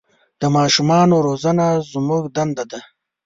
د 0.41 0.43
ماشومان 0.57 1.07
روزنه 1.25 1.67
زموږ 1.91 2.23
دنده 2.35 2.63
ده. 2.71 2.79